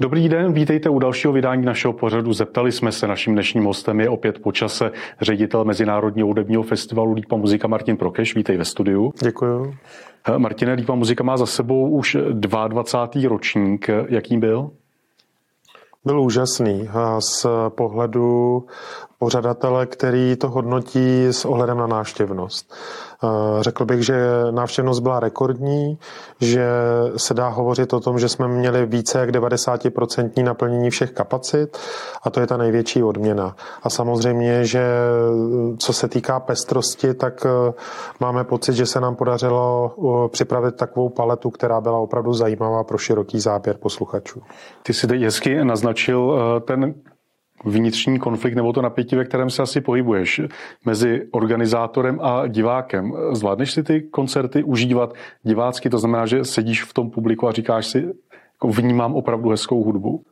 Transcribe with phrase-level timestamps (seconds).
[0.00, 2.32] Dobrý den, vítejte u dalšího vydání našeho pořadu.
[2.32, 4.90] Zeptali jsme se, naším dnešním hostem je opět počase
[5.20, 8.34] ředitel Mezinárodního hudebního festivalu Lípa muzika Martin Prokeš.
[8.34, 9.12] Vítej ve studiu.
[9.22, 9.74] Děkuji.
[10.38, 13.28] Martine, Lípa muzika má za sebou už 22.
[13.28, 13.90] ročník.
[14.08, 14.70] Jaký byl?
[16.04, 18.66] Byl úžasný z pohledu
[19.20, 22.74] pořadatele, který to hodnotí s ohledem na návštěvnost.
[23.60, 24.14] Řekl bych, že
[24.50, 25.98] návštěvnost byla rekordní,
[26.40, 26.68] že
[27.16, 31.78] se dá hovořit o tom, že jsme měli více jak 90% naplnění všech kapacit
[32.22, 33.56] a to je ta největší odměna.
[33.82, 34.84] A samozřejmě, že
[35.78, 37.72] co se týká pestrosti, tak eh,
[38.20, 39.94] máme pocit, že se nám podařilo
[40.28, 44.42] připravit takovou paletu, která byla opravdu zajímavá pro široký záběr posluchačů.
[44.82, 45.89] Ty si teď hezky naznačil
[46.64, 46.94] ten
[47.64, 50.40] vnitřní konflikt nebo to napětí, ve kterém se asi pohybuješ
[50.84, 53.12] mezi organizátorem a divákem.
[53.32, 57.86] Zvládneš si ty koncerty užívat divácky, to znamená, že sedíš v tom publiku a říkáš
[57.86, 57.98] si,
[58.52, 60.24] jako vnímám opravdu hezkou hudbu?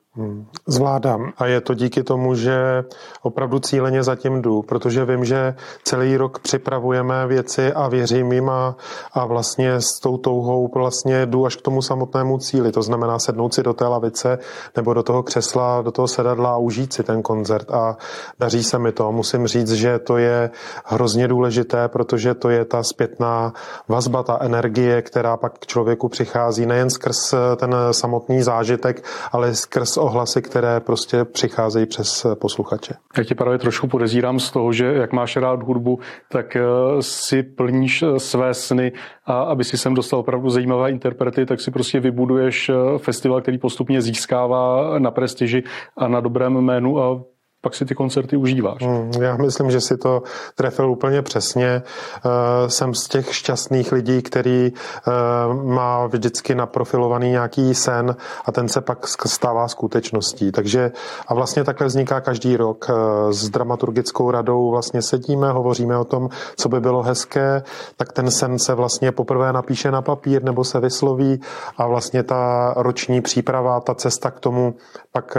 [0.66, 2.84] Zvládám a je to díky tomu, že
[3.22, 8.76] opravdu cíleně zatím jdu, protože vím, že celý rok připravujeme věci a věřím jim a,
[9.12, 12.72] a vlastně s tou touhou vlastně jdu až k tomu samotnému cíli.
[12.72, 14.38] To znamená sednout si do té lavice
[14.76, 17.96] nebo do toho křesla, do toho sedadla a užít si ten koncert a
[18.38, 19.12] daří se mi to.
[19.12, 20.50] Musím říct, že to je
[20.84, 23.52] hrozně důležité, protože to je ta zpětná
[23.88, 29.96] vazba, ta energie, která pak k člověku přichází nejen skrz ten samotný zážitek, ale skrz
[30.08, 32.94] ohlasy, které prostě přicházejí přes posluchače.
[33.18, 35.98] Já tě právě trošku podezírám z toho, že jak máš rád hudbu,
[36.32, 36.62] tak eh,
[37.00, 38.92] si plníš eh, své sny
[39.26, 43.58] a aby si sem dostal opravdu zajímavé interprety, tak si prostě vybuduješ eh, festival, který
[43.58, 45.62] postupně získává na prestiži
[45.96, 47.22] a na dobrém jménu a
[47.68, 48.82] pak si ty koncerty užíváš.
[48.82, 50.22] Hmm, já myslím, že si to
[50.54, 51.82] trefil úplně přesně.
[52.24, 52.32] Uh,
[52.68, 58.80] jsem z těch šťastných lidí, který uh, má vždycky naprofilovaný nějaký sen a ten se
[58.80, 60.52] pak stává skutečností.
[60.52, 60.92] Takže
[61.28, 62.88] a vlastně takhle vzniká každý rok.
[62.88, 67.62] Uh, s dramaturgickou radou vlastně sedíme, hovoříme o tom, co by bylo hezké,
[67.96, 71.40] tak ten sen se vlastně poprvé napíše na papír nebo se vysloví
[71.76, 74.74] a vlastně ta roční příprava, ta cesta k tomu
[75.12, 75.36] pak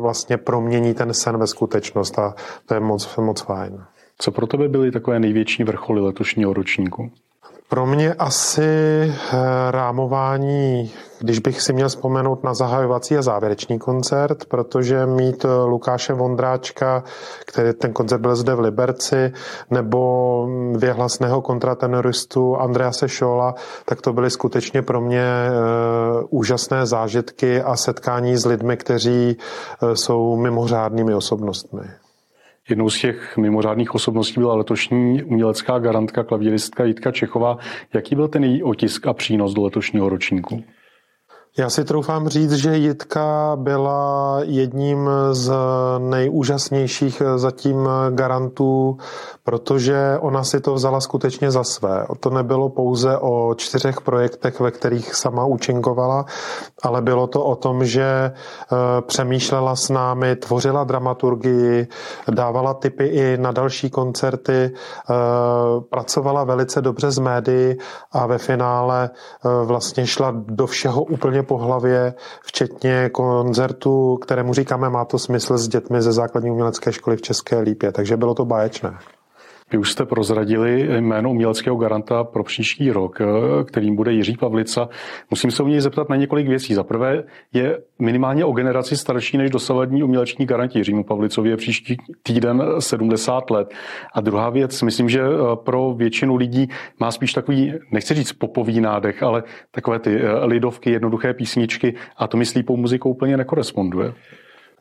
[0.00, 1.65] vlastně promění ten sen ve skutečnost
[2.18, 2.34] a
[2.66, 3.84] to je moc, moc fajn.
[4.18, 7.12] Co pro tebe byly takové největší vrcholy letošního ročníku?
[7.68, 9.36] Pro mě asi eh,
[9.70, 16.12] rámování, když bych si měl vzpomenout na zahajovací a závěrečný koncert, protože mít eh, Lukáše
[16.12, 17.04] Vondráčka,
[17.46, 19.32] který ten koncert byl zde v Liberci,
[19.70, 23.54] nebo věhlasného kontratenoristu Andrease Šola,
[23.84, 25.52] tak to byly skutečně pro mě eh,
[26.30, 29.36] úžasné zážitky a setkání s lidmi, kteří
[29.94, 32.05] jsou mimořádnými osobnostmi.
[32.68, 37.58] Jednou z těch mimořádných osobností byla letošní umělecká garantka klavíristka Jitka Čechová.
[37.94, 40.64] Jaký byl ten její otisk a přínos do letošního ročníku?
[41.58, 45.52] Já si troufám říct, že Jitka byla jedním z
[45.98, 48.98] nejúžasnějších zatím garantů,
[49.44, 52.06] protože ona si to vzala skutečně za své.
[52.20, 56.24] To nebylo pouze o čtyřech projektech, ve kterých sama účinkovala,
[56.82, 58.32] ale bylo to o tom, že e,
[59.02, 61.86] přemýšlela s námi, tvořila dramaturgii,
[62.30, 64.72] dávala tipy i na další koncerty, e,
[65.90, 67.78] pracovala velice dobře s médií
[68.12, 74.90] a ve finále e, vlastně šla do všeho úplně po hlavě, včetně koncertu, kterému říkáme
[74.90, 78.44] Má to smysl s dětmi ze základní umělecké školy v České Lípě, takže bylo to
[78.44, 78.98] báječné.
[79.72, 83.18] Vy už jste prozradili jméno uměleckého garanta pro příští rok,
[83.64, 84.88] kterým bude Jiří Pavlica.
[85.30, 86.74] Musím se u něj zeptat na několik věcí.
[86.74, 90.78] Za prvé je minimálně o generaci starší než dosavadní uměleční garanti.
[90.78, 93.74] Jiřímu Pavlicovi je příští týden 70 let.
[94.14, 95.22] A druhá věc, myslím, že
[95.54, 96.68] pro většinu lidí
[97.00, 102.36] má spíš takový, nechci říct popový nádech, ale takové ty lidovky, jednoduché písničky a to
[102.36, 104.12] myslí po muzikou úplně nekoresponduje.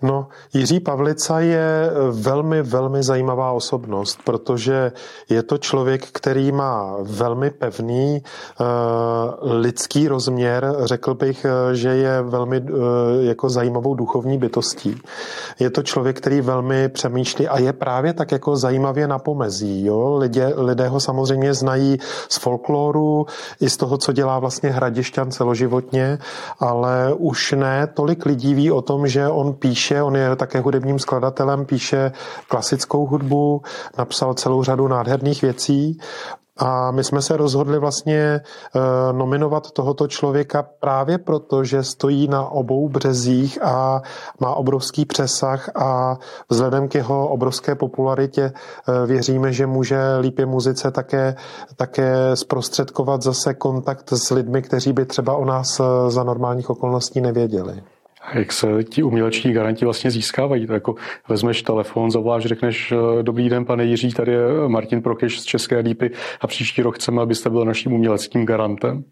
[0.01, 4.91] No, Jiří Pavlica je velmi, velmi zajímavá osobnost, protože
[5.29, 8.21] je to člověk, který má velmi pevný
[8.59, 10.75] uh, lidský rozměr.
[10.83, 12.79] Řekl bych, eh, že je velmi uh,
[13.19, 15.01] jako zajímavou duchovní bytostí.
[15.59, 19.85] Je to člověk, který velmi přemýšlí a je právě tak jako zajímavě na pomezí.
[19.85, 20.17] Jo?
[20.17, 21.97] Lidé, lidé ho samozřejmě znají
[22.29, 23.25] z folkloru,
[23.61, 26.17] i z toho, co dělá vlastně Hradišťan celoživotně,
[26.59, 30.59] ale už ne tolik lidí ví o tom, že on píše píše, on je také
[30.59, 32.11] hudebním skladatelem, píše
[32.47, 33.61] klasickou hudbu,
[33.97, 35.97] napsal celou řadu nádherných věcí
[36.57, 38.79] a my jsme se rozhodli vlastně eh,
[39.11, 44.01] nominovat tohoto člověka právě proto, že stojí na obou březích a
[44.39, 46.17] má obrovský přesah a
[46.49, 51.35] vzhledem k jeho obrovské popularitě eh, věříme, že může lípě muzice také,
[51.75, 57.21] také zprostředkovat zase kontakt s lidmi, kteří by třeba o nás eh, za normálních okolností
[57.21, 57.83] nevěděli.
[58.33, 60.67] Jak se ti uměleční garanti vlastně získávají.
[60.67, 60.95] To jako
[61.29, 65.79] vezmeš telefon, zavoláš, řekneš, eh, dobrý den, pane Jiří, tady je Martin Prokeš z České
[65.79, 66.11] lípy
[66.41, 69.03] a příští rok chceme, abyste byl naším uměleckým garantem.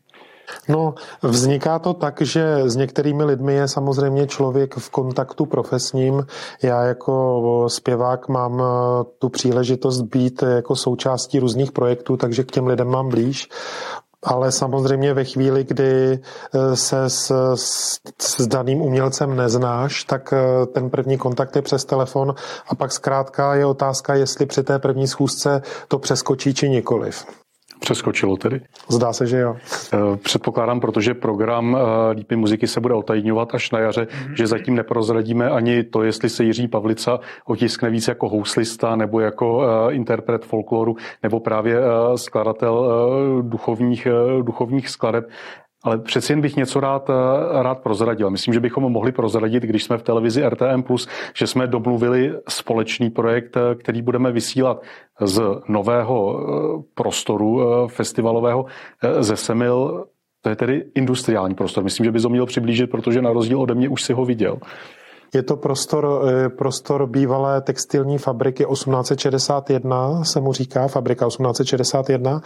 [0.69, 6.25] No, vzniká to tak, že s některými lidmi je samozřejmě člověk v kontaktu profesním.
[6.63, 12.67] Já jako zpěvák mám eh, tu příležitost být jako součástí různých projektů, takže k těm
[12.67, 13.49] lidem mám blíž
[14.23, 16.19] ale samozřejmě ve chvíli, kdy
[16.53, 21.85] eh, se s, s, s daným umělcem neznáš, tak eh, ten první kontakt je přes
[21.85, 22.35] telefon
[22.67, 27.25] a pak zkrátka je otázka, jestli při té první schůzce to přeskočí či nikoliv.
[27.83, 28.61] Přeskočilo tedy?
[28.89, 29.55] Zdá se, že jo.
[29.93, 31.77] Eh, předpokládám, protože program
[32.13, 34.33] Lípy muziky se bude otajňovat až na jaře, mm-hmm.
[34.33, 39.63] že zatím neprozradíme ani to, jestli se Jiří Pavlica otiskne víc jako houslista nebo jako
[39.89, 41.77] interpret folkloru nebo právě
[42.15, 42.87] skladatel
[43.41, 44.07] duchovních,
[44.41, 45.25] duchovních skladeb.
[45.83, 47.09] Ale přeci jen bych něco rád,
[47.61, 48.29] rád prozradil.
[48.29, 50.83] Myslím, že bychom mohli prozradit, když jsme v televizi RTM+,
[51.33, 54.83] že jsme domluvili společný projekt, který budeme vysílat
[55.21, 58.65] z nového eh, prostoru eh, festivalového
[59.03, 60.05] eh, ze Semil.
[60.41, 61.83] To je tedy industriální prostor.
[61.83, 64.57] Myslím, že by to měl přiblížit, protože na rozdíl ode mě už si ho viděl.
[65.33, 72.41] Je to prostor, eh, prostor bývalé textilní fabriky 1861, se mu říká, fabrika 1861.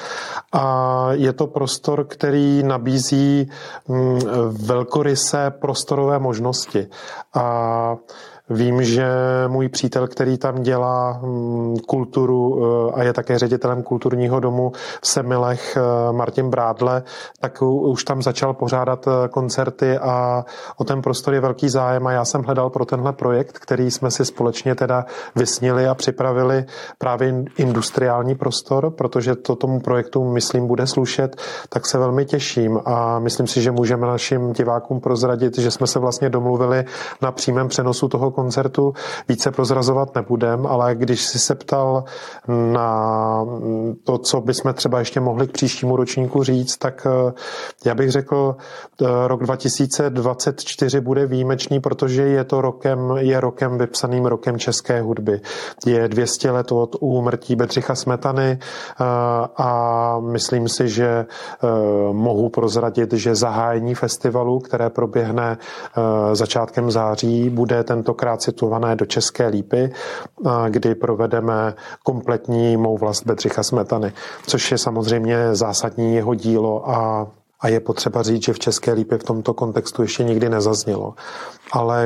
[0.53, 3.49] A je to prostor, který nabízí
[3.87, 4.19] mm,
[4.49, 6.87] velkorysé prostorové možnosti.
[7.33, 7.95] A
[8.49, 9.07] Vím, že
[9.47, 14.71] můj přítel, který tam dělá mm, kulturu eh, a je také ředitelem kulturního domu
[15.01, 17.03] v Semilech, eh, Martin Brádle,
[17.39, 20.45] tak už tam začal pořádat eh, koncerty a
[20.77, 24.11] o ten prostor je velký zájem a já jsem hledal pro tenhle projekt, který jsme
[24.11, 25.05] si společně teda
[25.35, 26.65] vysnili a připravili
[26.97, 31.35] právě industriální prostor, protože to tomu projektu, myslím, bude slušet,
[31.69, 35.99] tak se velmi těším a myslím si, že můžeme našim divákům prozradit, že jsme se
[35.99, 36.85] vlastně domluvili
[37.21, 38.93] na přímém přenosu toho koncertu
[39.29, 42.03] více prozrazovat nebudem, ale když si se ptal
[42.47, 42.91] na
[44.03, 47.33] to, co bychom třeba ještě mohli k příštímu ročníku říct, tak eh,
[47.85, 48.55] já bych řekl,
[49.01, 55.41] eh, rok 2024 bude výjimečný, protože je to rokem, je rokem vypsaným rokem české hudby.
[55.85, 59.03] Je 200 let od úmrtí Bedřicha Smetany eh,
[59.57, 59.69] a
[60.19, 61.25] myslím si, že
[62.11, 65.57] mohu prozradit, že zahájení festivalu, které proběhne
[66.33, 69.91] začátkem září, bude tentokrát tentokrát situované do České lípy,
[70.69, 74.13] kdy provedeme kompletní mou vlast Bedřicha Smetany,
[74.47, 77.27] což je samozřejmě zásadní jeho dílo a
[77.59, 81.13] a je potřeba říct, že v České lípě v tomto kontextu ještě nikdy nezaznělo.
[81.71, 82.05] Ale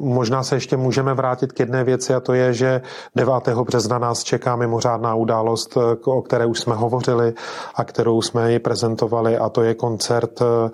[0.00, 2.80] možná se ještě můžeme vrátit k jedné věci a to je, že
[3.16, 3.48] 9.
[3.48, 7.34] března nás čeká mimořádná událost, o které už jsme hovořili
[7.74, 10.70] a kterou jsme ji prezentovali a to je koncert eh,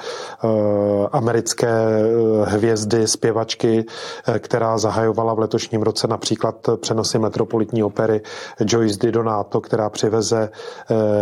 [1.13, 3.85] americké eh, hvězdy, zpěvačky,
[4.29, 8.21] eh, která zahajovala v letošním roce například přenosy Metropolitní opery
[8.61, 10.51] Joyce Didonato, která přiveze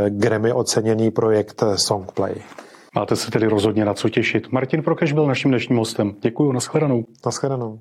[0.08, 2.35] Grammy oceněný projekt Songplay.
[2.94, 4.52] Máte se tedy rozhodně na co těšit.
[4.52, 6.14] Martin Prokeš byl naším dnešním hostem.
[6.20, 7.04] Děkuji, nashledanou.
[7.26, 7.80] Nashledanou.